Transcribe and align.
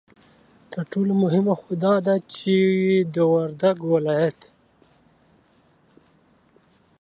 ترټولو 0.71 1.13
مهمه 1.23 1.53
خو 1.59 1.71
دا 1.85 1.95
ده 2.05 2.15
چې 2.35 2.57
د 3.13 3.15
وردگ 3.33 3.77
ولايت 3.93 4.39